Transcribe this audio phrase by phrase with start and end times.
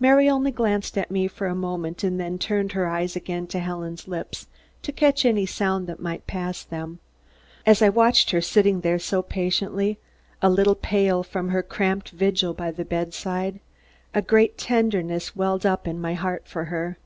[0.00, 3.46] Mary only glanced up at me for a moment and then turned her eyes again
[3.46, 4.46] to Helen's lips
[4.80, 7.00] to catch any sound that might pass them.
[7.66, 9.98] As I watched her sitting there so patiently,
[10.40, 13.60] a little pale from her cramped vigil by the bedside,
[14.14, 16.96] a great tenderness welled up in my heart, for her.